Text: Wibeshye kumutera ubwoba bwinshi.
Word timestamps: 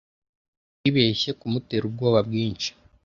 Wibeshye 0.81 1.29
kumutera 1.39 1.83
ubwoba 1.87 2.19
bwinshi. 2.27 2.69